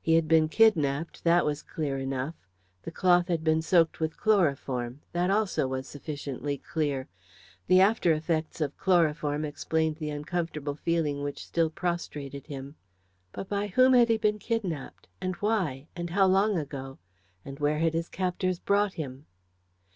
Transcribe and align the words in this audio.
He 0.00 0.14
had 0.14 0.28
been 0.28 0.48
kidnapped 0.48 1.24
that 1.24 1.44
was 1.44 1.64
clear 1.64 1.98
enough; 1.98 2.36
the 2.82 2.92
cloth 2.92 3.26
had 3.26 3.42
been 3.42 3.60
soaked 3.60 3.98
with 3.98 4.16
chloroform 4.16 5.00
that 5.10 5.30
also 5.32 5.66
was 5.66 5.88
sufficiently 5.88 6.58
clear. 6.58 7.08
The 7.66 7.80
after 7.80 8.12
effects 8.12 8.60
of 8.60 8.76
chloroform 8.78 9.44
explained 9.44 9.96
the 9.96 10.10
uncomfortable 10.10 10.76
feeling 10.76 11.24
which 11.24 11.44
still 11.44 11.70
prostrated 11.70 12.46
him. 12.46 12.76
But 13.32 13.48
by 13.48 13.66
whom 13.66 13.94
had 13.94 14.10
he 14.10 14.16
been 14.16 14.38
kidnapped? 14.38 15.08
and 15.20 15.34
why? 15.42 15.88
and 15.96 16.10
how 16.10 16.26
long 16.26 16.56
ago? 16.56 17.00
and 17.44 17.58
where 17.58 17.80
had 17.80 17.94
his 17.94 18.08
captors 18.08 18.60
brought 18.60 18.92
him? 18.94 19.26